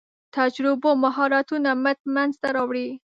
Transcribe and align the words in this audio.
تجربو 0.35 0.89
مهارتونو 1.03 1.69
مټ 1.83 1.99
منځ 2.15 2.33
ته 2.41 2.47
راوړي. 2.55 2.87